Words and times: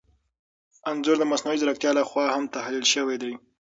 انځور 0.89 1.17
د 1.19 1.23
مصنوعي 1.31 1.57
ځیرکتیا 1.61 1.91
لخوا 1.99 2.25
هم 2.35 2.43
تحلیل 2.55 2.85
شوی 2.93 3.17
دی. 3.23 3.33